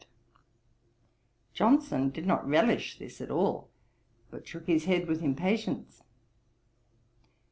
[1.53, 3.69] "'Johnson did not relish this at all;
[4.31, 6.01] but shook his head with impatience.